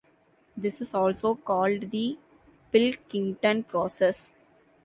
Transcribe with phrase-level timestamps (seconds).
[0.57, 2.17] This is also called the
[2.71, 4.33] "Pilkington process".